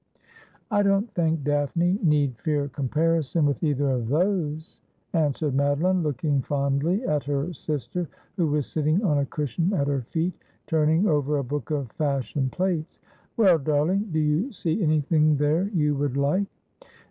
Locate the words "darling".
13.59-14.09